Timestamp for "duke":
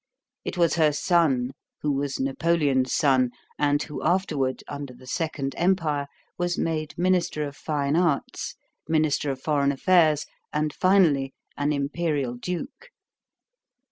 12.33-12.89